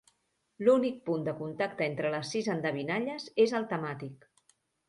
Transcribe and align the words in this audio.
L'únic 0.67 0.97
punt 1.09 1.25
de 1.27 1.35
contacte 1.41 1.87
entre 1.89 2.13
les 2.17 2.33
sis 2.37 2.51
endevinalles 2.57 3.31
és 3.47 3.55
el 3.61 3.73
temàtic. 3.75 4.31